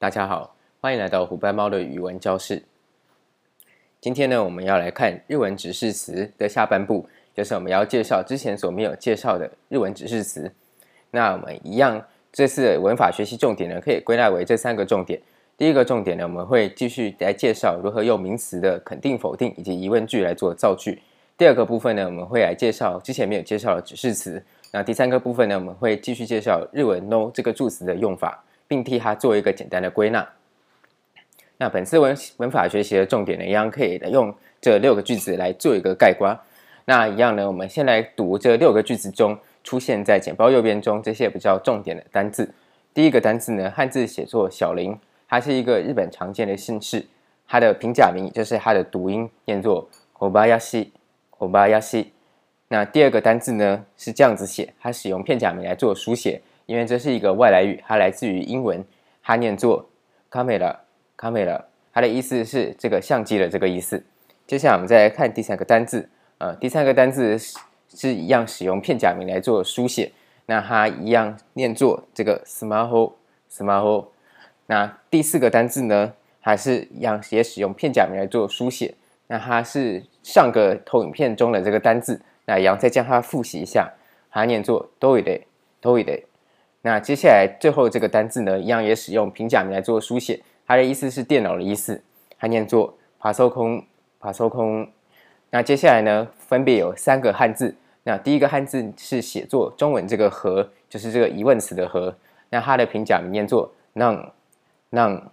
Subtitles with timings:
[0.00, 2.62] 大家好，欢迎来到虎斑猫的语文教室。
[4.00, 10.50] 今天呢，我们要来看日文指示词的下半部，就是我们要介绍之前所没有介绍的日文指示词。
[11.10, 15.20] 那我们一样，这次的文法学习重点呢，可以归纳为这三个重点。
[15.58, 21.02] 第一个重点呢，我们会继续来介绍如何用名词的肯定、否定以及疑问句来做造句。
[21.36, 24.42] 第二个部分呢，我们会来介绍之前没有介绍的指示词。
[24.72, 28.42] 那第三个部分呢，我们会继续介绍日文 no 这个助词的用法。
[28.70, 30.28] 并替它做一个简单的归纳。
[31.56, 36.38] 那本次文文法学习的重点呢，一样可以用这六个句子来做一个概括。
[36.84, 42.54] 那一样呢，我们先来读这六个句子中出现在简报右边中这些比较重点的单字。
[42.94, 44.96] 第一个单字呢，汉字写作小林，
[45.28, 47.04] 它是一个日本常见的姓氏，
[47.48, 52.06] 它的平假名就是它的读音念作 Kobayashi，Kobayashi。
[52.68, 56.40] 那第二个单字呢是这样子写，它使用片假名来做书写。
[56.70, 58.84] 因为这是一个外来语，它来自于英文，
[59.24, 59.90] 它念作
[60.30, 61.62] camera，camera，
[61.92, 64.04] 它的意思是这个相机的这个意思。
[64.46, 70.12] 接下来我们再来看第三个单字，呃，第三个单字是，是一样使用片假名来做书写，
[70.46, 74.06] 那它一样念作这个 smaho，smaho。
[74.66, 78.94] 那第四个单字呢，还是一样也使用片假名来做书写，
[79.26, 83.92] 那它是上个投影片中的这个单字，那一样再将它复习一下，
[84.30, 86.29] 它念作 toilet，toilet。
[86.81, 92.03] 那接下来最后这个单字呢，一样也使用平假名来做书写，它的意思是电脑的意思，
[92.37, 93.85] 它念作パソコン、
[94.21, 94.89] パソコン。
[95.49, 97.75] 那接下来呢，分别有三个汉字。
[98.03, 102.15] 那第一个汉字是写作中文这个“和”，就是这个疑问词的“和”。
[102.51, 105.23] 那它的平假名念作 none、none。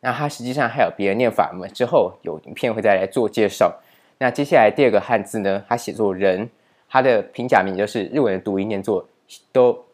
[0.00, 3.78] 那它实际上还有别的念法，我们之后有影片会再来做介绍。
[4.16, 6.48] 那接下来第二个汉字呢，它写作“人”，
[6.88, 9.06] 它的平假名就是日文的读音念作
[9.52, 9.84] 都。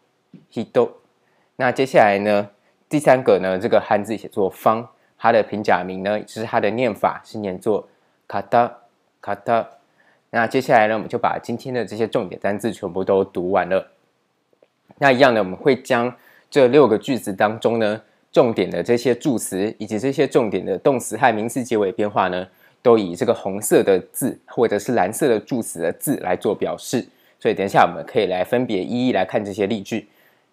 [1.56, 2.50] 那接下来呢？
[2.88, 3.60] 第三个呢？
[3.60, 7.88] 这个汉字写作“方”，它的平假名呢，就是它的念法是念作
[8.28, 8.78] 卡塔
[9.22, 9.68] 卡塔。
[10.32, 13.92] 那接下来呢，我们就把今天的这些重点单字全部都读完了。
[14.98, 16.16] 那一样呢，我们会将
[16.50, 18.02] 这六个句子当中呢，
[18.32, 22.48] 重点的这些助词以及这些重点的动词和名词结尾变化呢，
[22.82, 27.08] 都以这个红色的字或者是蓝色的助词的字来做表示。
[27.40, 30.08] 所以等一下我们可以来分别一一来看这些例句。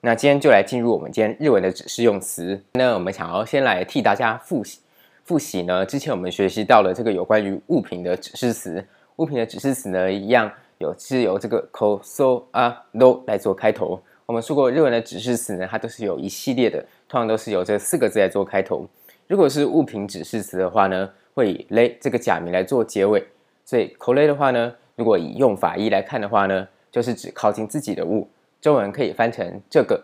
[0.07, 2.63] 那今天就来进入我们今天日文的指示用词。
[2.75, 4.79] 那我们想要先来替大家复习
[5.25, 8.87] 复习呢，之前我们学习到了这个有关于物品的指示词。
[9.17, 14.01] 物品的指示词呢，一样有是由这个 ko so a no 来做开头。
[14.27, 16.79] 我们说过日文的指示词呢，它都是有一系列的，
[17.09, 18.89] 通常都是由这四个字来做开头。
[19.27, 23.27] 如果是物品指示词的话呢，会以 re 这个假名来做结尾。
[23.65, 28.29] 所以 kole 的话呢，如果以用法一来看的话呢，就是指靠近自己的物。
[28.61, 30.03] 中文可以翻成这个。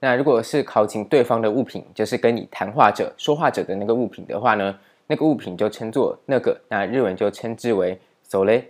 [0.00, 6.60] 那如果是靠近对方的物品，就是跟你谈话者、说话者的那个物品的话呢，那个物品就称作那个。
[6.68, 7.98] 那日文就称之为
[8.28, 8.62] sore。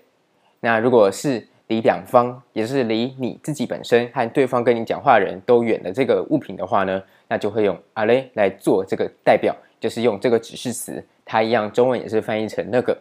[0.60, 11.04] 那如果是离两方，也就是离你自己本身和对方跟你讲话的人都远的这个物品的话呢，那就会用あれ来做这个代表，就是用这个指示词。
[11.24, 12.96] 它一样，中文也是翻译成那个。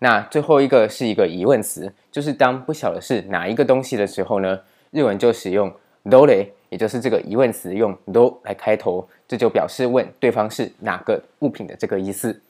[0.00, 4.60] 那最后一个是一个疑问词，就是当不晓得是哪一个东西的时候呢，
[4.91, 5.71] 日文就使用。
[6.05, 12.41] どれ，也就是这个疑问词用ど来开头，这就表示问对方是哪个物品的这个意思。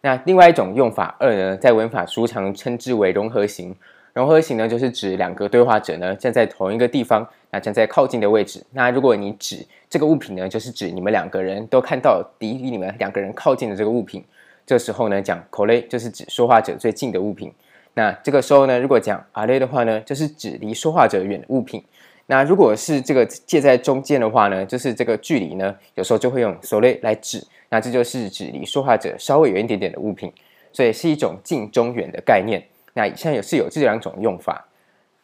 [0.00, 3.74] 那另外一种用法二呢，在文法书常称之为融合型。
[4.12, 8.64] 融合型呢，就是指两个对话者呢站在同一个地方，那站在靠近的位置。
[8.70, 14.24] 那如果你指这个物品呢，就是指你们两个人都看到离离你们两个人靠近的这个物品。
[14.64, 17.52] 这时候呢，讲これ就是指说话者最近的物品。
[17.94, 21.82] 那这个时候呢，如果讲あれ的话呢，就是指离说话者远的物品。
[22.26, 27.46] 那如果是这个介在中间的话呢，就是这个距离呢，有时候就会用それ来指。
[27.68, 30.32] 那这就是指离说话者稍微远一点点的物品，
[30.72, 32.62] 所以是一种近中远的概念。
[32.94, 34.66] 那以上也是有这两种用法。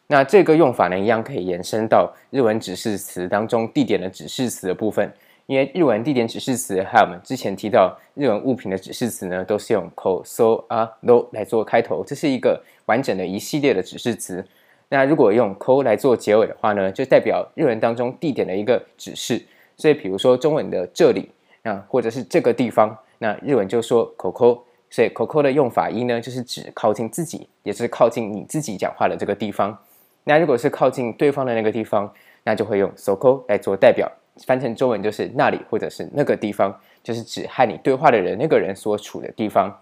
[0.07, 5.11] 那这个用法呢，一样可以延伸到日文指示词当中地点的指示词的部分。
[5.46, 14.44] 因为日文地点指示词还有我们之前提到日文物品的指示词呢，都是用 ko so a no 来做开头，这是一个完整的一系列的指示词。
[14.88, 19.40] 那如果用 ko 来做结尾的话呢，就代表日文当中地点的一个指示。
[19.76, 21.30] 所以，比如说中文的这里，
[21.62, 24.60] 啊，或者是这个地方，那日文就说 koko。
[24.88, 29.76] 所以 koko 的用法一呢，就是指靠近自己，也是靠近你自己讲话的这个地方。
[30.24, 32.10] 那如果是靠近对方的那个地方，
[32.44, 34.10] 那就会用 soko 来做代表，
[34.45, 36.73] 翻成中文就是那里或者是那个地方，
[37.03, 39.79] 就是指和你对话的人那个人所处的地方。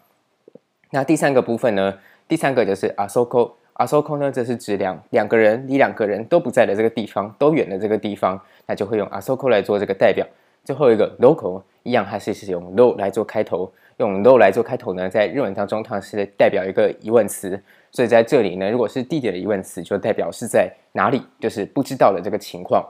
[0.92, 1.98] 那第三个部分呢，
[2.28, 3.51] 第三个就是 asoko。
[3.75, 10.28] あそこ呢，这是指两两个人离两个人都不在的这个地方，都远的这个地方，那就会用あそこ来做这个代表。
[10.66, 13.72] 最后一个 local 一样，还是使用 lo 来做开头。
[13.96, 17.57] 用 lo 来做开头呢，在日文当中它是代表一个疑问词，
[17.90, 22.86] 所以在这里呢，如果是地点的疑问词，就代表是在哪里，就是不知道的这个情况。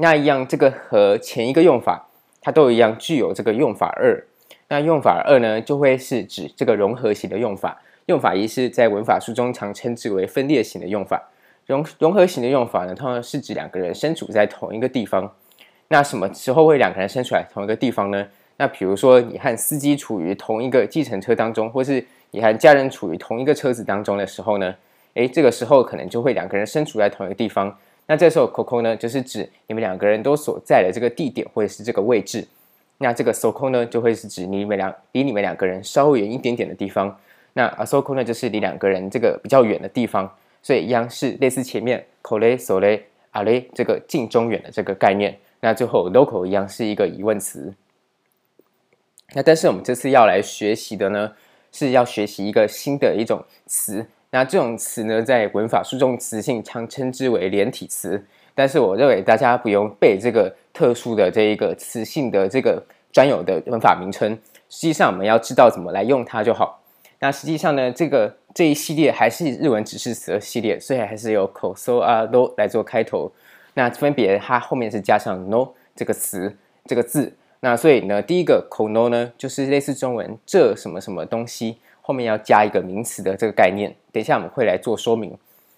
[0.00, 2.08] 那一样，这个和前一个用法，
[2.40, 4.26] 它都一样具有这个用法二。
[4.68, 7.82] 那用法二呢，就会是指这个融合型的用法。
[8.06, 11.28] 用法一是在文法书中常称之为分裂型的用法。
[11.66, 15.30] 融融合型的用法呢，通常是指两个人身处在同一个地方。
[15.88, 18.26] 那什么时候会两个人身处在同一个地方呢？
[18.56, 24.74] 那比如说你和司机处于同一个计程车当中，或是你和家人处于同一个车子当中的时候呢，
[25.12, 27.76] 诶，这个时候可能就会两个人身处在同一个地方。
[28.10, 32.44] 那这时候，co co 呢，就是指你们两个人都所在的这个地点或者是这个位置。
[32.98, 37.16] 那这个 so co 呢，就会是指你们两离你们两个人稍微远一点点的地方。
[37.52, 40.28] 那 a so co 呢，就是离两个人这个比较远的地方。
[40.60, 45.38] 所以一样是类似前面 kore sore are 这个近中远的这个概念。
[45.60, 47.72] 那最后 local 一样是一个疑问词。
[49.34, 51.32] 那但是我们这次要来学习的呢，
[51.70, 54.08] 是要学习一个新的一种词。
[54.32, 58.24] 那这种词呢，在文法书中词性常称之为连体词，
[58.54, 62.80] 但是我认为大家不用背这个特殊的这一个词性的这个
[63.12, 64.30] 专有的文法名称，
[64.68, 66.80] 实际上我们要知道怎么来用它就好。
[67.18, 73.32] 那实际上呢，这个这一系列还是日文指示词的系列，所以还是由 koso a no 来做开头。
[73.74, 77.34] 那分别它后面是加上 no 这个词这个字。
[77.62, 81.78] 那所以呢，第一个 kono 呢，就是类似中文这什么什么东西。
[82.10, 85.32] 后面要加一个名词的这个概念，等一下我们会来做说明。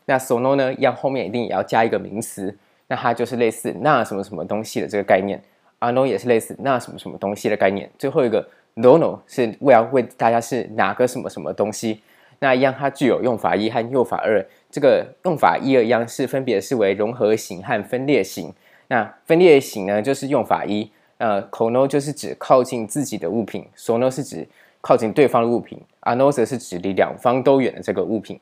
[0.06, 2.56] 那 sono 呢，一样后面一定也要加一个名词，
[2.88, 5.38] 那它就是类似那什么什么东西的这个概念。
[5.80, 7.90] ano 也是类似那什么什么东西的概念。
[7.98, 12.00] 最后一个 nono 是为了问大家是哪个什么什么东西。
[12.38, 14.42] 那一样它具有用法一和用法二。
[14.70, 18.50] 这个用法一二一样是分别是为融合型和分裂型。
[18.88, 24.48] 那分裂型呢，就是用法一，呃，kono 就是指靠近自己的物品，sono 是指。
[24.82, 28.38] 靠近对方的物品，ano 则是指离两方都远的这个物品。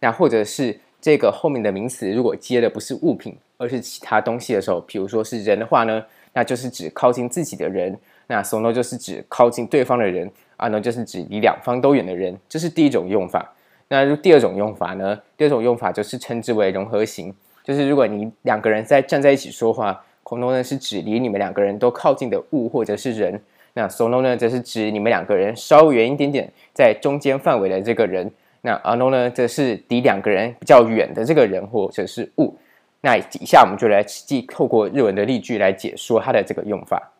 [0.00, 7.96] 那或者是这个后面的名词，如果接的不是物品，而是其他东西的时候，比如说是人的话呢，那就是指靠近自己的人。
[8.26, 12.36] 那 sono 就是指靠近对方的人，ano 就是指离两方都远的人。
[12.48, 13.54] 这是第一种用法。
[13.88, 15.20] 那第二种用法呢？
[15.36, 17.32] 第二种用法就是称之为融合型，
[17.62, 23.40] 就是如果你两个人在站在一起说话，kono 呢是指离你们两个人都靠近的物或者是人。
[23.74, 28.30] 那 sono 呢，则是指你们两个人稍微远一点点，在中间范围的这个人。
[28.62, 32.56] 那 ano 呢，则是离两个人比较远的这个人或者是物。
[33.02, 37.12] 那以下我们就来实际透过日文的例句来解说它的这个用法。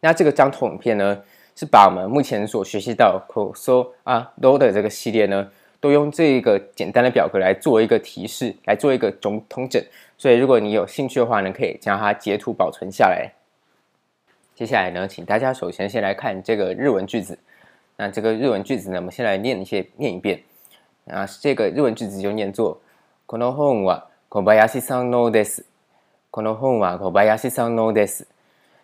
[0.00, 1.22] 那这个张投影片呢，
[1.54, 5.48] 是把我们目前所学习到 koso a no 的这个系列呢，
[5.80, 9.82] 都用这个简单的表格来做一个提示，来做一个总统整。
[10.18, 13.32] 所以如果你有兴趣的话呢，可以将它截图保存下来。
[14.55, 17.39] 接下来呢，请大家首先先来看这个日文句子。
[17.97, 20.41] 那这个日文句子呢，我们先来念一些，念一遍。
[21.07, 22.79] 啊，这个日文句子就念作：
[23.25, 25.65] この本は小林さんのです。
[26.29, 28.27] この本は小林さんのです。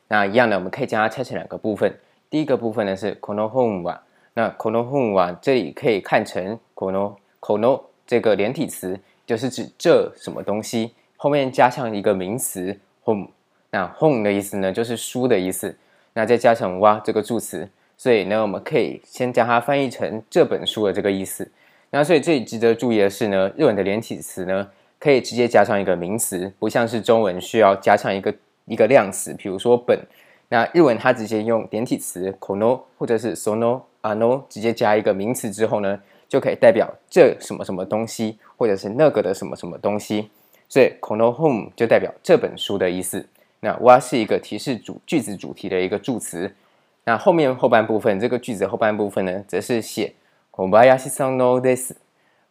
[0.07, 1.99] 那一样的，我们可以将它拆成两个部分。
[2.29, 3.99] 第一个部分呢是この本は，
[4.33, 13.27] 那この本は这里可以看成このこの这个连体词，就是指这什么东西，后面加上一个名词本。
[13.72, 15.74] 那 home 的意思呢，就是书的意思。
[16.12, 21.50] 那再加上哇这个助词，所以呢，我们可以先将它翻译成这本书的这个意思。
[21.90, 24.68] 那所以这里值得注意的是呢，日文的连体词呢，
[25.00, 28.34] 可以直接加上一个名词，不像是中文需要加上一个
[28.66, 29.98] 一个量词，比如说本。
[30.50, 40.28] 那日文它直接用连体词 kono 或者是 sono、ano 直接加一个名词之后呢，就可以代表这什么什么东西，或者是那个的什么什么东西。
[40.68, 43.26] 所以 kono home 就代表这本书的意思。
[43.61, 46.53] 那哇是一个提示主句子主题的一个助词，
[47.05, 50.13] 那后面后半部分这个句子后半部分呢，则是写
[50.51, 51.95] 小林さんのです，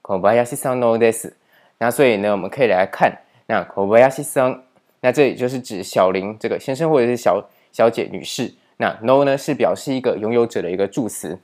[0.03, 1.35] 小林さんのです。
[1.79, 4.61] 那所以呢，我们可以来看那小林さん，
[5.01, 8.53] 那这里就是指小林这个先生或者是小小姐女士。
[8.79, 11.39] 那 no 呢是表示一个拥有者的一个助词，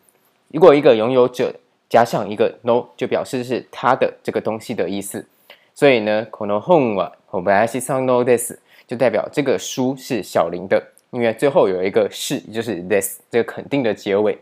[0.48, 1.54] 如果一个拥有者
[1.88, 5.26] 加上一个 no，就表示是他的这个东西的意思。
[5.74, 8.58] 所以呢，この本は小林さんのです。
[8.87, 14.39] 就代表这个书是小林的，因为最后有一个是，就是 this 这个肯定的结尾。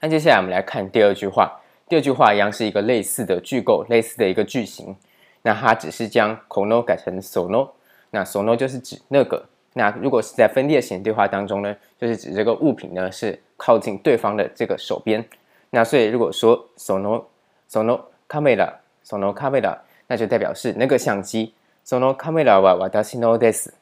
[0.00, 4.94] 那接下来我们来看第二句话，第二句话一样是一个类似的句构，类似的一个句型。
[5.42, 7.70] 那它只是将 kono 改成 sono，
[8.10, 9.46] 那 sono 就是指那个。
[9.74, 15.24] 那如果是在分裂型对话当中呢，就是指这个物品呢是靠近对方的这个手边。
[15.70, 17.24] 那所以如果说 sono
[17.70, 18.72] sono camera
[19.06, 21.54] sono camera，那就代表是那个相机。
[21.87, 23.73] そのカメラは私のです。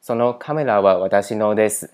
[0.00, 1.90] そのカメラは私のです。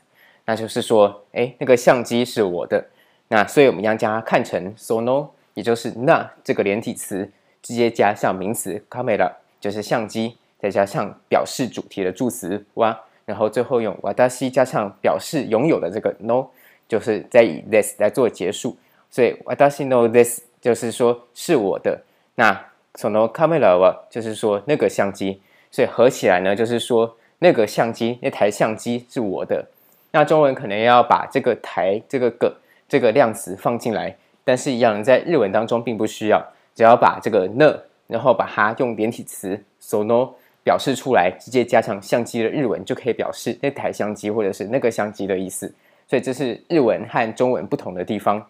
[0.46, 2.86] 那就是说，哎，那个相机是我的。
[3.28, 7.30] 那所以我们要将它看成その，也就是那这个连体词，
[7.62, 9.30] 直接加上名词カメラ，
[9.60, 13.94] 就是相机，再加上表示主题的助词は，然后最后用
[14.30, 16.48] 私加上表示拥有的这个の，
[16.88, 18.76] 就是再以 this 来做结束。
[19.10, 22.02] 所以私のです就是说是我的。
[22.36, 22.58] 那
[22.94, 29.66] そのカメラは就是说那个相机，所以合起来呢，就是说那个相机，那台相机是我的。
[30.10, 32.56] 那中文可能要把这个台这个个
[32.88, 36.44] 这个量词放进来，但是一样在日文当中并不需要，
[36.74, 40.30] 只要把这个呢，然后把它用连体词その
[40.64, 45.72] 表示出来，直接加上相机的日文就可以表示那台相机或者是那个相机的意思。
[46.08, 48.44] 所以这是日文和中文不同的地方。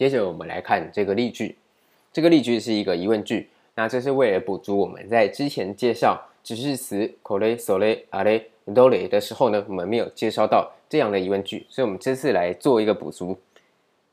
[0.00, 1.56] 接着我们来看这个例句，
[2.12, 6.28] 这个例句是一个疑问句，那这是为了补足我们在之前介绍。
[6.46, 13.36] 指示词これ、それ、あれ、どれ的时候呢，我们没有介绍到这样的疑问句，所以我们这次来做一个补足。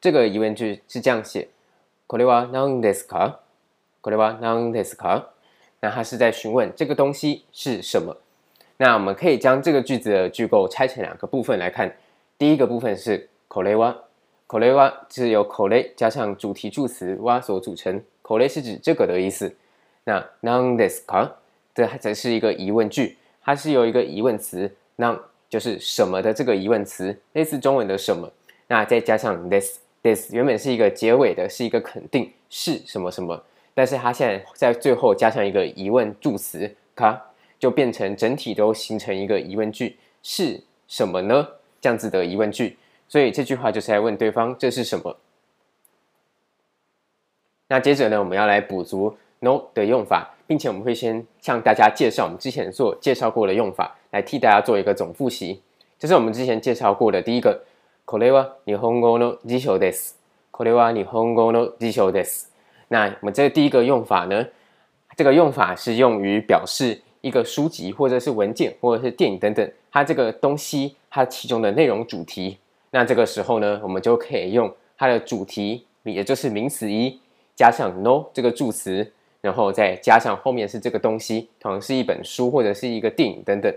[0.02, 1.50] 这个疑问句是这样写：
[2.08, 3.36] これは何ですか？
[4.02, 5.26] これは何ですか？
[5.82, 8.18] 那它是在询问这个东西是什么。
[8.78, 11.96] 那我们可以将这个句子的句构拆成两个部分来看。
[12.40, 13.78] 第一个部分是これ
[14.48, 18.04] は，これは是由これ加上主题助词は所组成。
[18.22, 19.56] これ是指这个的意思。
[20.06, 21.32] 那何ですか？
[21.74, 28.32] 这才是一个疑问句，它是由一个疑问词，那就是什么的这个疑问词，类似中文的什么，
[28.68, 33.42] 那再加上 this this 原本是一个结尾的，是一个肯定是什么什么，
[33.74, 37.18] 但是它现在在最后加上一个疑问助词か，
[37.58, 41.48] 就变成整体都形成一个疑问句，是什么呢？
[41.82, 42.78] 这样子的疑问句，
[43.08, 45.18] 所以这句话就是在问对方这是什么。
[47.68, 50.30] 那接着呢，我们要来补足 no 的用法。
[50.46, 55.62] 并且我们会先向大家介绍我们之前做介绍过的用法，来替大家做一个总复习。
[55.98, 57.64] 这是我们之前介绍过的第一个，
[58.06, 60.16] これは日本语の辞书です。
[60.52, 62.48] これは日本语の辞书です。
[62.90, 64.46] 那我们这个第一个用法呢，
[65.16, 72.60] 这个用法是用于表示一个书籍或者是文件或者是电影等等，它这个东西它其中的内容主题。
[72.92, 77.20] 那这个时候呢，我们就可以用它的主题，也就是名词一
[77.56, 79.12] 加上 no 这个助词。
[79.42, 83.76] 然后再加上后面是这个东西，可能是一本书或者是一个电影等等。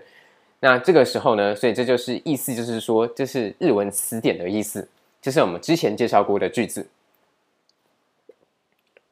[0.60, 4.88] 那这个时候呢，所以这就是意思，就是说这是日文词典的意思。
[5.20, 6.86] 这是我们之前介绍过的句子。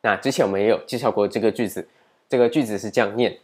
[0.02, 1.88] 那之前我们也有介绍过这个句子，
[2.28, 3.38] 这个句子是这样念：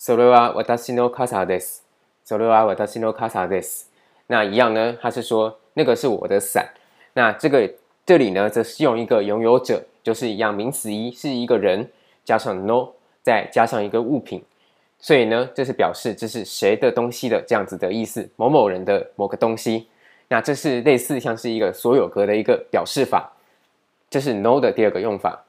[0.00, 1.82] それは私の伞です。
[2.26, 3.87] それは私の伞です。
[4.31, 6.69] 那一样呢，他是说那个是我的伞。
[7.13, 7.67] 那这个
[8.05, 11.89] 这里呢，则是用一个拥有者，就是一样名词一是一个人。
[12.25, 12.89] 加上 no，
[13.23, 14.43] 再加上一个物品，
[14.99, 19.87] 所以呢，这是表示这是谁的东西的这样子的意思，某某人的某个东西。
[20.27, 23.33] 那这是类似像是一个所有格的一个表示法，
[24.11, 25.43] 这是 no 的第二个用法。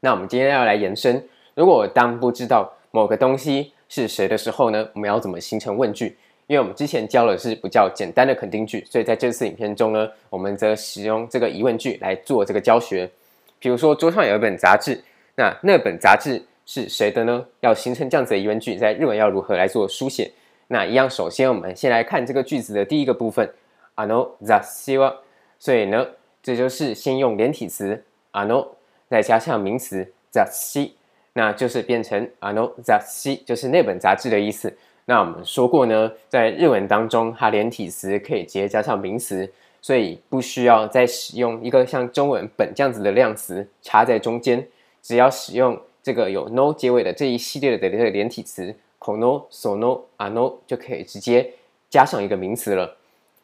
[0.00, 6.18] 那我们今天要来延伸，如果当不知道某个东西是谁的时候呢，我们要怎么形成问句？
[6.47, 13.09] 因为我们之前教的是比较简单的肯定句，所以在这次影片中呢，我们则使用这个疑问句来做这个教学。
[13.57, 15.01] 比如说桌上有一本杂志，
[15.35, 17.45] 那那本杂志是谁的呢？
[17.61, 20.29] 要形成这样子的疑问句，在日文要如何来做书写？
[20.67, 23.49] 那一样，首先我们先来看这个句子的第一个部分，
[23.95, 25.15] あの雑志は。
[25.57, 26.05] 所以呢，
[26.43, 28.67] 这就是先用连体词あの，
[29.09, 30.91] 再加上名词雑志，
[31.33, 34.75] 那就是变成あの雑志，就是那本杂志的意思。
[35.05, 39.51] 那我们说过呢，在日文当中，它连体词可以直接加上名词。
[39.83, 44.67] 所以不需要再使用一个像中文本这样子的量词插在中间，
[45.01, 51.53] 只要使用这个有 no 结尾的这一系列的这个连体词この、その、あの就可以直接
[51.89, 52.95] 加上一个名词了。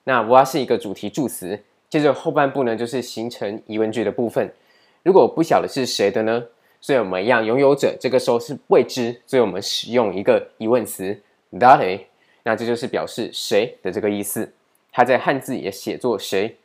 [0.03, 4.53] 那哇是一个主题助词，接着后半部呢就是形成疑问句的部分。
[5.01, 6.43] 如果不晓得是谁的呢？
[6.79, 11.19] 所以我们一样拥有者这个时候是未知，所以我们使用一个疑问词
[11.51, 12.07] 谁，
[12.43, 14.51] 那这就是表示谁的这个意思。
[14.91, 16.57] 它在汉字也写作谁，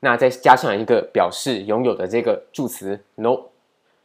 [0.00, 3.36] 那再加上一个表示拥有的这个助词 no，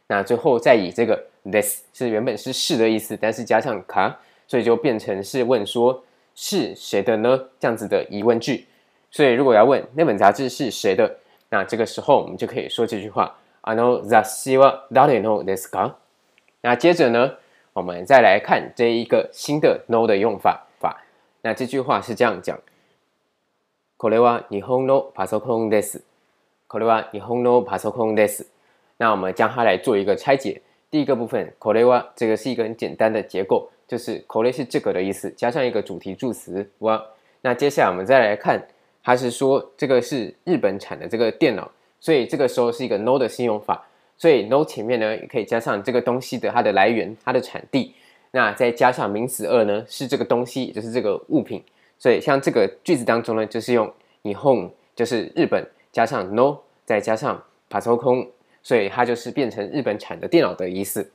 [0.08, 4.14] 那最后再以这个 this 是原本是是的意思，但是加上か，
[4.48, 6.04] 所以就变成是问说
[6.34, 7.38] 是谁的呢？
[7.60, 8.66] 这样子的疑问句。
[9.10, 11.18] 所以如果要问那本杂志是谁的，
[11.48, 15.94] 那这个时候我们就可以说这句话あの杂志は谁のですか？
[16.60, 17.34] 那接着呢，
[17.72, 21.02] 我们再来看这一个新的 no 的用法法。
[21.42, 22.58] 那这句话是这样讲。
[23.98, 26.02] これは日本のパソコンです。
[26.68, 28.46] これは日本のパソコンです。
[28.98, 30.62] 那我们将它来做一个拆解。
[30.90, 37.02] 第一个部分これは这个是一个很简单的结构，就是これ是这个的意思，加上一个主题助词は。
[37.42, 38.66] 那接下来我们再来看，
[39.02, 43.86] 它是说这个是日本产的这个电脑，所以这个时候是一个 no 的新用法，
[44.20, 47.94] 所以 no 前面呢也可以加上这个东西的它的来源、它的产地。
[48.32, 51.62] 那再加上名词二呢，是这个东西，也就是这个物品。
[51.98, 53.90] 所以像这个句子当中呢，就是用
[54.22, 58.28] 日本，就是日本，加上 no，再加上パソコン，
[58.62, 61.10] 所以它就是变成日本产的电脑的意思。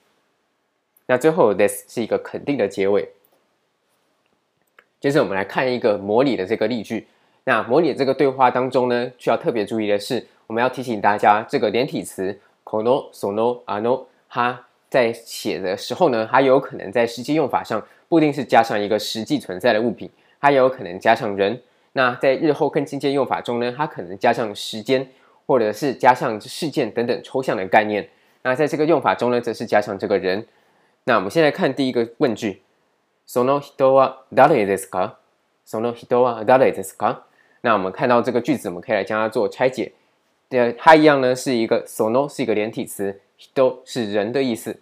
[1.06, 3.10] 那最后 this 是一个肯定的结尾。
[5.00, 7.08] 接着我们来看一个模拟的这个例句。
[7.44, 14.66] 那模拟的这个对话当中呢，需要特别注意的是，我们要提醒大家，这个连体词 この、その、あの，它。
[14.92, 21.62] 在写的时候呢，它有可能在实际用法上不一定是加上一个实际存在的物品，它也有可能加上人。
[21.94, 25.08] 那在日后更进阶用法中呢，它可能加上时间，
[25.48, 28.10] 或者是加上事件等等抽象的概念。
[28.42, 30.46] 那在这个用法中呢，则是加上这个人。
[31.06, 32.60] 那我们现在看第一个问句：
[33.26, 35.14] その人は谁ですか？
[35.66, 37.20] その人は谁ですか？
[37.62, 39.94] 那我们看到这个句子，我们可以来将它做拆解。
[40.50, 43.20] 呃，它一样呢，是一个その是一个连体词，
[43.54, 44.78] 人是人的意思。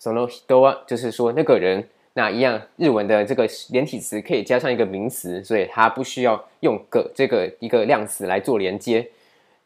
[0.00, 9.08] その人は就是说那个人，那一样日文的这个连体词可以加上一个名词，所以它不需要用个这个一个量词来做连接。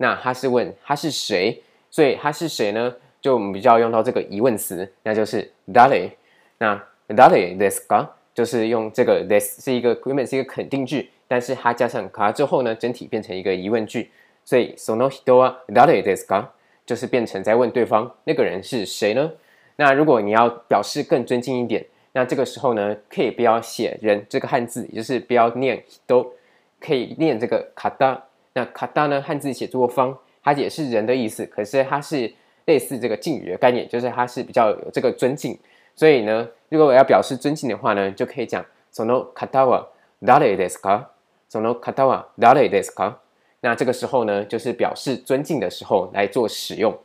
[0.01, 1.61] 那他是问他是谁，
[1.91, 2.95] 所以他是谁呢？
[3.21, 6.13] 就我们比较用到这个疑问词，那就是谁。
[6.59, 8.07] 那谁ですか？
[8.33, 14.13] 就是用这个 this 是一个原本是一个肯定句，但是它加上か之后呢，整体变成一个疑问句，
[14.45, 16.49] 所以その人は谁ですか？
[16.87, 19.31] 就是变成在问对方那个人是谁呢？
[19.77, 26.33] 那如果你要表示更尊敬一点，那这个时候呢，可以不要写人这个汉字，也就是不要念都，
[26.81, 28.25] 可以念这个卡达。
[28.55, 32.33] 那卡达呢，汉字写作方，它也是人的意思，可是它是
[32.65, 35.59] 类似这个敬语的概念，就是它是比较有这个尊敬。
[35.95, 39.89] 所以呢，如果我要表示尊敬的话呢，就可以讲その方は
[40.23, 41.09] 谁ですか？
[41.51, 43.17] その方は谁ですか？
[43.63, 46.97] 那这个时候呢，就是表示尊敬的时候来做使用。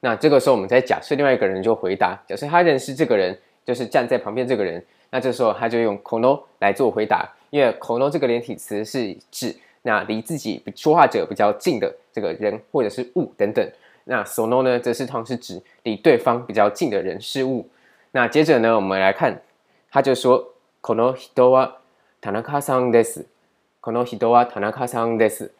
[0.00, 4.82] 那这个时候，我们再假设另外一个人就回答，假设他认识这个人，就是站在旁边这个人。
[5.10, 13.66] 那这时候他就用この来做回答，因为この这个连体词是指那离自己说话者比较近的这个人或者是物等等。
[14.04, 17.68] 那その呢，则是同时指离对方比较近的人事物。
[18.12, 19.42] 那接着呢，我们来看，
[19.90, 21.78] 他就说この人は
[22.20, 23.26] 田中さんです。
[23.84, 25.52] この人は田中さんです。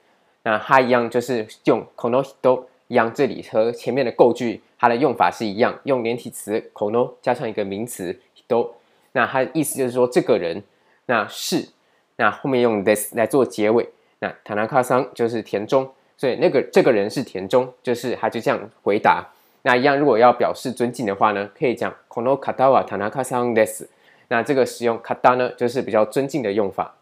[0.44, 2.66] 那他一样就是用この人。
[2.92, 8.06] 一样，这里和前面的构句，它的用法是一样，用连体词この加上一个名词
[8.48, 8.66] 人。
[9.12, 10.60] 那它的意思就是说这个人，
[11.06, 11.68] 那是，
[12.16, 13.88] 那后面用 this 来做结尾。
[14.18, 19.24] 那田中さん就是田中，所以那个这个人是田中，就是他就这样回答。
[19.62, 23.88] 那一样，如果要表示尊敬的话呢，可以讲この方は田中さんです。
[24.26, 26.96] 那这个使用方呢，就是比较尊敬的用法。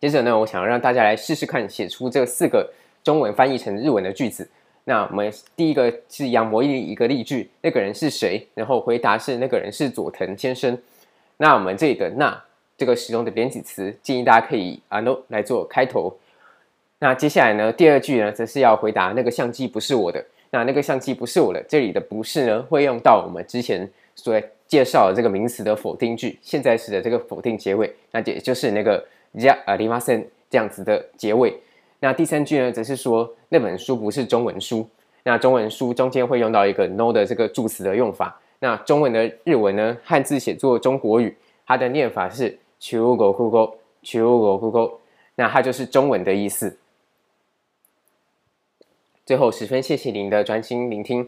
[0.00, 2.72] 接着呢，我想让大家来试试看，写出这四个。
[3.02, 4.46] 中文翻译成日文的句子，
[4.84, 8.46] 那我们第一个是一样模拟一个例句，那个人是谁？
[8.52, 10.76] 然后回答是那个人是佐藤先生。
[11.38, 12.44] 那我们这里的那
[12.76, 16.14] 这个使用的连体词，建议大家可以啊 no 来做开头。
[16.98, 20.22] 那接下来呢，第二句呢，则是要回答那个相机不是我的。
[20.50, 29.02] 那那个相机不是我的，这里的不是呢，会用到我们之前所介绍的这个名词的否定句，现在时的这个否定结尾，那也就是那个
[29.35, 31.61] じゃありません这样子的结尾。
[31.99, 34.87] 那第三句呢，则是说那本书不是中文书。
[35.23, 38.39] 那中文书中间会用到一个 no 的这个助词的用法。
[38.59, 41.35] 那中文的日文呢，汉字写作中国语，
[41.65, 44.91] 它的念法是中国语，中国语。
[45.35, 46.77] 那它就是中文的意思。
[49.25, 51.27] 最后，十分谢谢您的专心聆听。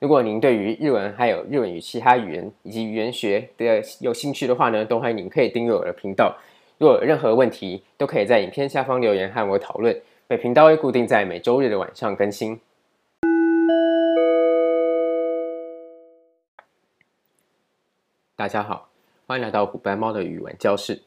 [0.00, 6.36] 如果您对于日文还有日文与其他语言以及语言学的有兴趣的话呢，都欢迎您可以订阅我的频道。
[6.80, 10.00] 如果有任何问题，都可以在影片下方留言和我讨论。
[10.26, 12.60] 本频道会固定在每周日的晚上更新。
[18.34, 18.90] 大家好，
[19.26, 21.00] 欢迎来到虎斑猫的语文教室。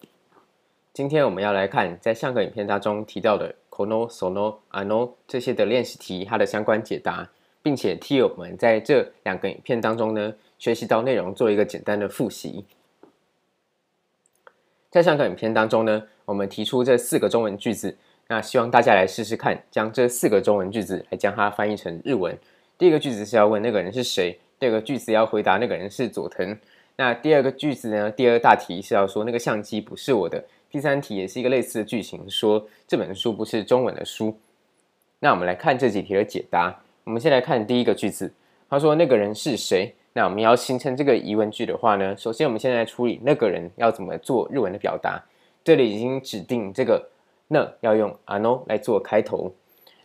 [0.91, 7.29] 今天我们要来看在上个影片当中提到的この、その、あの这些的练习题，它的相关解答，
[7.61, 12.65] 并且替我们在这两个影片当中呢，学习到内容做一个简单的复习。
[14.94, 17.96] 在上个影片当中呢，我们提出这四个中文句子。
[18.28, 22.38] 那希望大家来试试看，将这四个中文句子来将它翻译成日文。
[22.78, 26.56] 第一个句子是要问那个人是谁，第二个句子要回答那个人是佐藤。
[26.94, 30.44] 那第二个句子呢，第二大题是要说那个相机不是我的。
[30.70, 34.38] 第三题也是一个类似的句型，说这本书不是中文的书。
[35.18, 36.72] 那我们来看这几题的解答。
[37.02, 38.32] 我们先来看第一个句子，
[38.70, 39.92] 他说那个人是谁？
[40.13, 45.23] 那我们要形成这个疑问句的话呢，首先我们现在来处理那个人要怎么做日文的表达。
[45.63, 47.09] 这里已经指定这个
[47.47, 49.51] 那要用あの来做开头。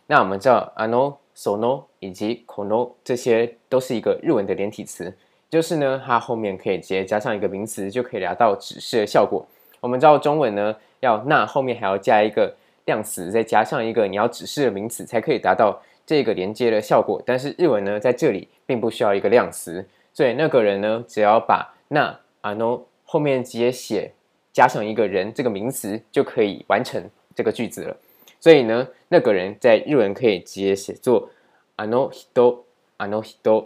[0.07, 5.13] 那我们知道あの、その以及この这些都是一个日文的连体词，
[5.49, 9.45] 就是呢它后面可以直接加上一个名词，就可以达到指示的效果。
[9.79, 15.81] 我们知道中文呢要那后面还要加一个量词，再加上一个你要指示的名词，才可以达到。
[16.07, 19.83] 这个连接的效果，但是日文呢，在这里并不需要一个量词，
[20.19, 24.11] 所以那个人呢，只要把那あの后面直接写
[24.53, 27.03] 加上一个人这个名词，就可以完成
[27.35, 27.97] 这个句子了。
[28.39, 31.29] 所以呢，那个人在日文可以直接写作
[31.75, 32.57] あの人、
[32.97, 33.65] あの人。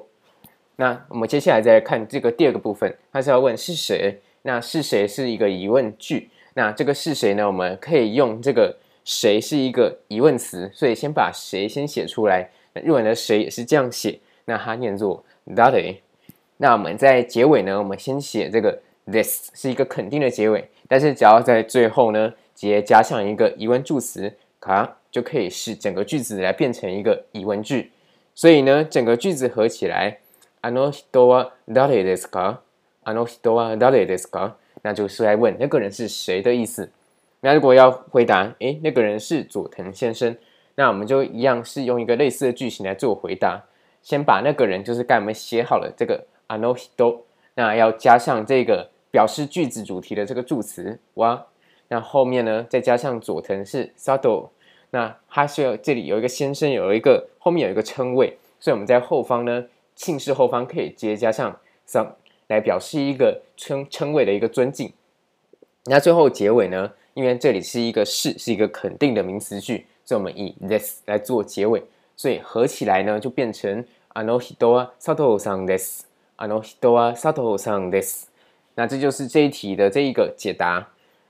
[0.75, 4.19] 那我们接下来再来看这个第二个部分，他是要问是谁？
[4.43, 6.29] 那是谁是一个疑问句？
[6.53, 7.45] 那这个是谁呢？
[7.45, 8.77] 我们可以用这个。
[9.05, 12.47] 谁是一个疑问词，所以先把谁先写出来。
[12.73, 15.95] 那日文的谁也是这样写，那它念作 “dare”。
[16.57, 27.91] 那我们在结尾呢，我们先写这个 “this” 是一个肯定的结尾，但是只要在最后呢，直接加上一个疑问助词“卡”，就可以使整个句子来变成一个疑问句。
[28.35, 30.17] 所以呢，整个句子合起来，
[30.61, 32.57] あの人は谁ですか？
[33.03, 34.53] あの人は谁ですか？
[34.81, 36.91] 那就是来问那个人是谁的意思。
[37.41, 40.35] 那如果要回答，诶，那个人是佐藤先生，
[40.75, 43.63] 那我们就一样是用一个类似的句型来做回答。
[44.01, 47.19] 先把那个人就是刚才我们写好了这个 あの人，
[47.55, 51.45] 那要加上这个表示句子主题的这个助词哇，
[51.87, 54.49] 那后面呢再加上佐藤是佐藤，
[54.91, 62.09] 那它需要这里有一个先生，有一个后面有一个称谓，所以我们在后方呢姓氏后方可以直接加上 some
[62.47, 64.91] 来表示一个称称谓的一个尊敬。
[65.85, 66.91] 那最后结尾呢？
[67.15, 71.83] 因为这里是一个是，是一个肯定的名词句，所以我们以 this 来做结尾，
[72.15, 76.05] 所以合起来呢就变成あの人は佐藤さんです。
[76.37, 78.29] あの人は佐藤さんです。
[78.75, 80.87] 那这就是这一题的这一个解答。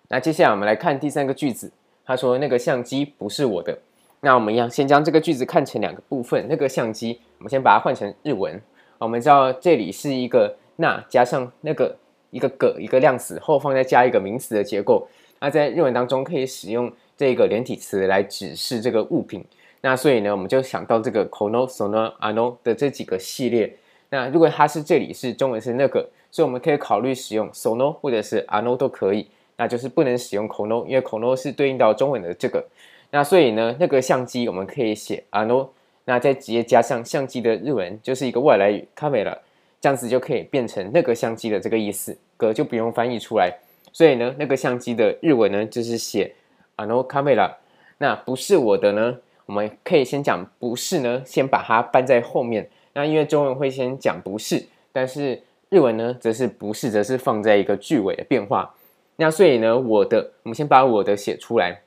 [0.07, 1.71] 那接下来我们来看第三个句子，
[2.05, 3.75] 他说那个相机不是我的。
[4.21, 8.61] 那我们一样先将这个句子看成两个部分，那个相机我们先把它换成日文。
[8.99, 11.97] 我们知道这里是一个那加上那个
[12.29, 15.07] 一个个一个量词，后方再加一个名词的结构。
[15.39, 19.43] 那在日文当中可以使用这个连体词来指示这个物品。
[19.81, 23.75] 那所以呢，我们就想到这个この、その、あの的这几个系列。
[24.13, 29.27] 那如果它是这里是中文是那个，所以我们可以考虑使用その或者是あの都可以。
[29.57, 32.65] 那就是不能使用この，因为この是对应到中文的这个。
[33.11, 35.67] 那所以呢，那个相机我们可以写あの，
[36.05, 39.37] 那再直接加上相机的日文就是一个外来语カメラ，
[39.81, 43.53] 这样子就可以变成那个相机的这个意思，个就不用翻译出来。
[43.91, 46.33] 所以呢，那个相机的日文呢，就是写
[46.77, 47.51] あのカメラ。
[47.97, 52.69] 那不是我的呢，我们可以先讲不是呢，先把它搬在后面。
[52.94, 58.74] 那因为中文会先讲不是，但是日文呢，则是不是，则是放在一个句尾的变化。
[59.16, 61.82] 那所以呢，我的，我们先把我的写出来。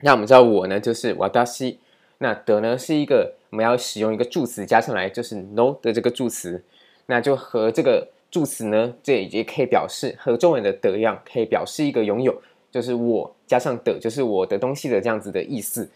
[0.00, 1.76] 那我们知道我呢，就是私。
[2.18, 6.62] 那的呢，是一个我们要使用一个助词加上来，就是 no 的这个助词。
[7.06, 8.08] 那就和这个。
[8.30, 12.34] 助词呢，这也可以表示和中文的的一样，可以表示一个拥有，
[12.68, 15.88] 就是我加上的，就是我的东西的这样子的意思。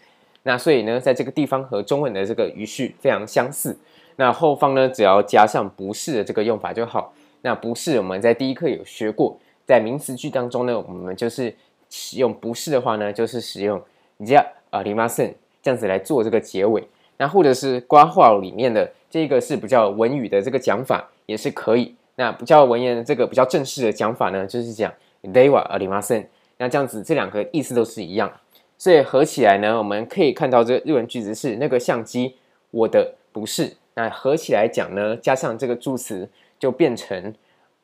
[0.43, 3.77] 那所以呢，在这个地方和中文的这个语序非常相似。
[4.18, 7.12] 那后方呢，只要加上不是的这个用法就好。
[7.42, 11.54] 那不是我们在第一课有学过，在名词句当中呢，我们就是
[11.90, 13.82] 使用不是的话呢，就是使用
[14.20, 16.88] じゃありません这样子来做这个结尾。
[17.18, 21.94] 那或者是括号里面的这个是比较文语的这个讲法也是可以。
[22.16, 26.26] 那比较文言的这个比较正式的讲法呢，就是讲ではありません。
[26.58, 28.32] 那这样子这两个意思都是一样，
[28.78, 32.36] 所以合起来呢，我们可以看到这个日文句子是那个相机
[32.70, 33.76] 我的不是。
[33.98, 36.28] 那合起来讲呢，加上这个助词
[36.58, 37.34] 就变成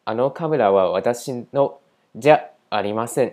[0.04, 1.78] あのカメラは私の
[2.16, 3.32] じゃありません。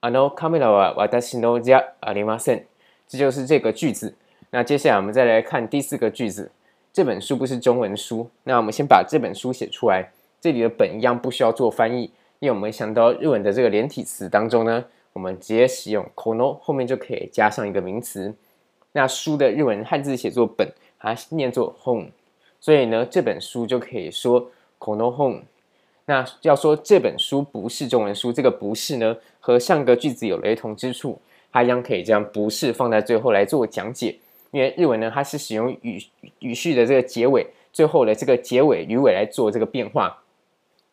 [0.00, 2.64] あのカメラは私のじゃありません。
[3.08, 4.14] 这就是这个句子。
[4.50, 6.50] 那接下来我们再来看第四个句子。
[6.92, 10.10] 这本书不是中文书，那我们先把这本书写出来。
[10.40, 12.10] 这里的本一样不需要做翻译，
[12.40, 18.34] 因为我们想到日文的这个连体词当中呢，我们直接使用この后面就可以加上一个名词。
[18.92, 20.68] 那书的日文汉字写作本，
[20.99, 22.07] 它念作 home，
[22.59, 25.41] 所以呢，这本书就可以说 no home。
[26.05, 31.19] 那要说这本书不是中文书，这个不是呢，和上个句子有雷同之处，
[31.51, 34.17] 它一样可以将不是放在最后来做讲解。
[34.51, 36.01] 因为日文呢，它是使用语
[36.39, 40.23] 语序的这个结尾，最后的这个结尾语尾来做这个变化，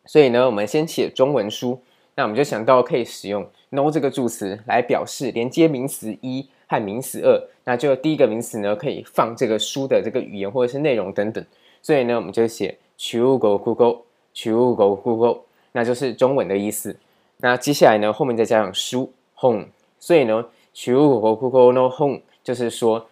[0.05, 1.81] 所以呢，我们先写中文书，
[2.15, 11.44] 那我们就想到可以使用 no 这个助词来表示连接名词一和名词二那就第一个名词呢，可以放这个书的这个语言或者是内容等等。
[11.82, 15.40] 所以呢，我们就写中国语，中国语，
[15.72, 16.96] 那就是中文的意思。
[17.38, 19.66] 那接下来呢，后面再加上书 home，
[19.98, 20.44] 所以呢，
[20.74, 23.06] 中国语の本就是说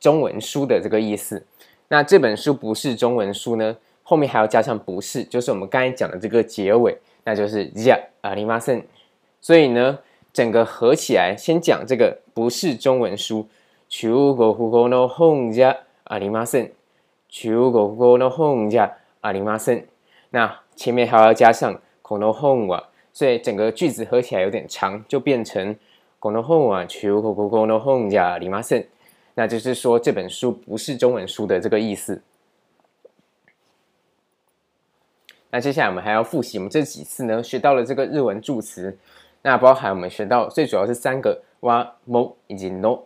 [0.00, 1.44] 中文书的这个意思。
[1.88, 8.84] 那这本书不是中文书呢，后面还要加上不是，就是我们刚才讲的这个结尾，那就是じゃありません。
[9.40, 9.98] 所以呢，
[10.32, 13.46] 整个合起来，先讲这个不是中文书，
[13.88, 16.72] 中国语の本じゃありません。
[17.28, 19.86] 中国语の本じゃありません。
[20.30, 25.76] 那前面还要加上この本は，所以整个句子合起来有点长，就变成
[26.18, 28.86] この本は中国语の本じゃありません。
[29.36, 32.22] 那就是说这本书不是中文书的这个意思。
[35.50, 38.98] 那接下来我们还要复习我们这几次呢学到了这个日文助词，
[39.42, 42.98] 那包含我们学到最主要是三个哇、も以及 no。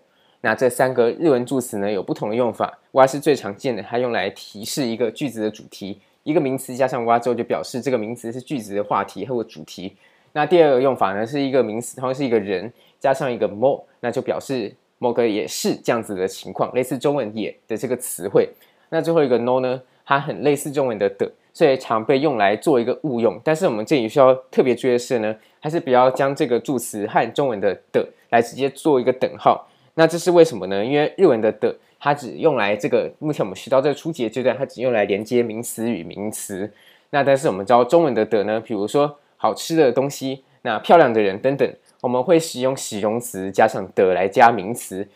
[0.43, 9.95] 那这三个日文助词呢有不同的用法，哇是最常见的，它用来提示一个句子的主题，一个名词加上哇之后就表示这个名词是句子的话题或主题。
[10.33, 14.75] 那第二个用法呢是一个名词，它是一个人加上一个も，那就表示。
[14.99, 18.47] 某个也是这样子的情况，类似中文“也”的这个词汇。
[18.87, 23.37] 那最后一个 “no” 呢，它很类似中文的“的”，所以常被用来做一个误用。
[23.43, 29.67] 但是我们这里需要特别注意的是呢，还是不要将这个助词和中文的“的”来直接做一个等号。
[29.95, 30.83] 那这是为什么呢？
[30.83, 36.71] 因为日文的“的”它只用来这个，目前我们学到这个初级的阶段，它只用来连接名词与名词。
[37.11, 41.73] 那但是我们知道中文的“的”呢，比如说好吃的东西，那漂亮的人等等。
[42.01, 45.07] 我们会使用形容词加上的来加名词，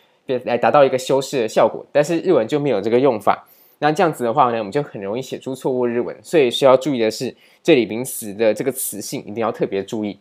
[0.44, 1.84] 来达到一个修饰的效果。
[1.92, 3.46] 但是日文就没有这个用法。
[3.80, 6.16] 那这样子的话呢，我们就很容易写出错误日文。
[6.22, 10.18] 所以需要注意的是，这里名词的这个词性一定要特别注意。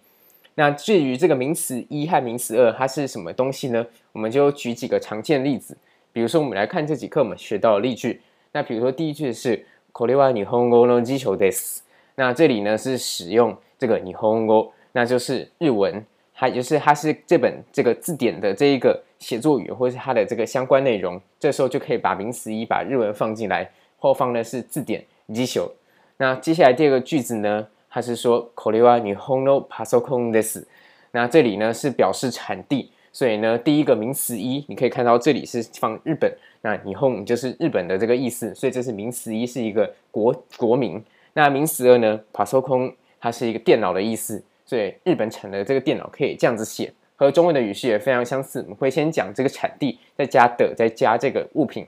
[0.57, 3.87] 那至于这个名词一和名词二，它是什么东西呢？
[4.12, 5.77] 我们就举几个常见的例子。
[6.12, 8.20] 比如说，我们来看这几课我们学到的例句。
[8.53, 11.81] 那比如说第一句是これは日本语の辞书です。
[12.16, 16.05] 那这里呢是使用这个日本语，那就是日文。
[16.35, 21.20] 它就是它是这本这个字典的这一个写作语，或是它的这个相关内容。
[21.38, 25.72] 这时候就可以把名词一把日文放进来，后方呢是字典辞书。
[26.16, 30.66] 那接下来第二个句子呢， 它是说これは日本のパソコンです。
[31.12, 41.03] 那这里呢是表示产地，所以呢第一个名词一，你可以看到这里是放日本，那日本就是日本的这个意思，所以这是名词一是一个国国名。
[41.35, 44.42] 那名词二呢，パソコン它是一个电脑的意思。
[44.64, 48.61] 所以日本产的这个电脑可以这样子写，和中文的语序也非常相似。
[48.62, 51.87] 我们会先讲这个产地，再加的，再加这个物品。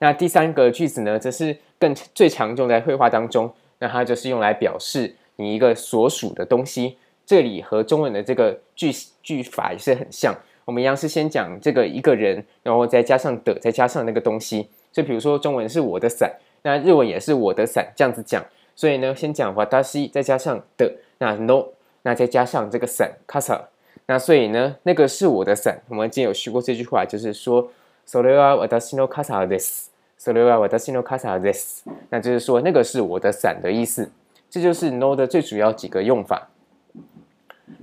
[0.00, 6.96] 那第三个句子呢，则是更最常用在绘画当中，那它就是用来表示 你一个所属的东西。
[7.26, 8.90] 这里和中文的这个句
[9.22, 10.34] 句法也是很像。
[10.64, 14.68] 我们一样是先讲这个一个人，然后再加上的，再加上那个东西。
[14.92, 18.44] 就比如说中文是我的伞，那日文也是我的伞，这样子讲。
[18.74, 21.64] 所以呢，先讲私，再加上的，那 no。
[22.02, 23.60] 那再加上这个伞，casa，
[24.06, 25.82] 那所以呢，那个是我的伞。
[25.88, 27.68] 我们今天有学过这句话，就是说，
[28.06, 29.90] それは私の伞です。
[30.18, 31.82] それは私の伞です。
[32.08, 34.10] 那就是说，那个是我的伞的意思。
[34.52, 36.48] 这就是 no 的最主要几个用法。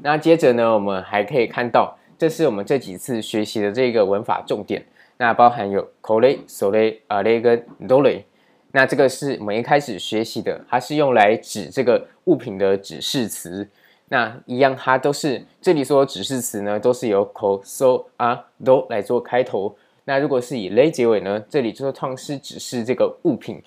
[0.01, 4.85] 那接着呢，我们还可以看到，这是我们这几次学习的这个文法重点。
[5.17, 8.23] 那包含有これ、それ、あれ跟どれ。
[8.71, 13.69] 那这个是我们一开始学习的，它是用来指这个物品的指示词。
[14.09, 19.75] 那一样，它都是这里说的指示词呢，都是由 ko so a do 来做开头。
[20.03, 23.63] 那如果是以 le 结尾呢，这里就是通常是指示这个物品。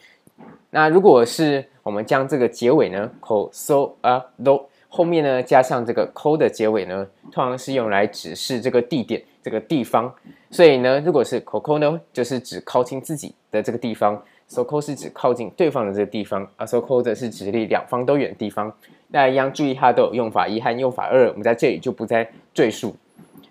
[0.70, 10.13] 那如果是 我们将这个结尾呢，ko so a do 后面呢加上这个 ko 的结尾呢，通常是用来指示这个地点、这个地方。
[10.49, 14.23] 所以呢，如果是 co co 呢，就是指靠近自己的这个地方。
[14.47, 18.71] so co 是指靠近对方的这个地方，而 so c o 则是指离两方都远的地方。
[19.11, 22.95] 大家一样注意，它都有用法一和用法二，我们在这里就不再赘述。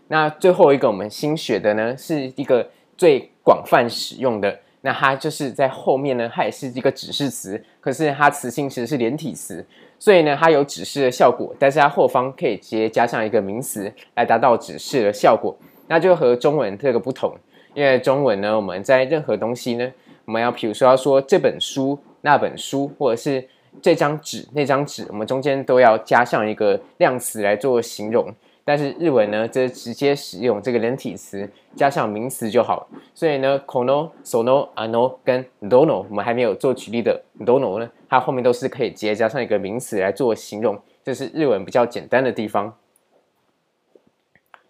[0.09, 9.65] 那最后一个我们新学的呢，是一个最广泛使用的，那它就是在后面呢，它也是一个指示词，可是它词性其实是连体词，
[9.99, 15.57] 所以呢，它有指示的效果，但是它后方可以直接加上一个名词来达到指示的效果，
[15.89, 17.35] 那就和中文这个不同，
[17.73, 19.91] 因为中文呢，我们在任何东西呢。
[20.25, 23.45] 我们要，比如说要说这本书、那本书，或者是
[23.83, 28.33] 这张纸、那张纸，我们中间都要加上一个量词来做形容。
[28.66, 32.90] 但是日文呢，则直接使用这个连体词加上名词就好。
[33.14, 42.78] 所以呢，この、その、あの跟どの，我们还没有做举例的どの呢，它后面都是可以直接加上一个名词来做形容，这是日文比较简单的地方。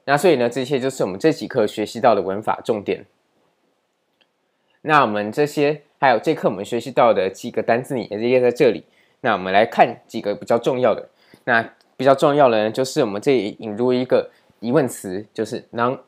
[0.06, 3.06] 那所以呢，这些就是我们这几课学习到的文法重点。
[4.84, 8.86] 那我们这些还有这课我们学习到的几个单字，也是列在这里。
[9.22, 11.10] 那我们来看几个比较重要的。
[11.44, 16.00] 那 比较重要的呢，就是我们这里引入一个疑问词，就是なん、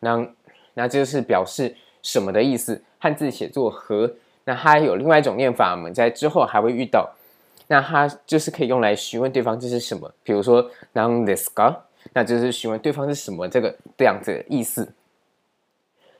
[0.00, 0.28] なん，
[0.74, 2.82] 那就是表示什么的意思。
[2.98, 4.12] 汉字写作和，
[4.44, 7.10] 那它有另外一种念法，我们在之后还会遇到。
[7.68, 11.76] 那它就是可以用来询问对方这是什么，比如说なんですか，
[12.12, 14.92] 那就是询问对方是什么这个这样子的意思。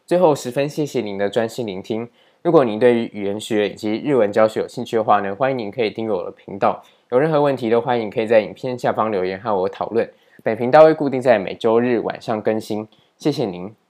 [0.07, 2.09] 最后，十分谢谢您的专心聆听。
[2.43, 6.83] 如果您对于语言学以及日文教学有兴趣的话呢，欢迎您可以订阅我的频道。
[7.14, 10.10] 有任何问题都欢迎可以在影片下方留言和我讨论。
[10.42, 12.88] 本频道会固定在每周日晚上更新。
[13.20, 13.83] 谢谢您。